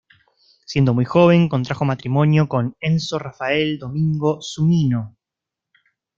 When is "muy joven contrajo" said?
0.95-1.85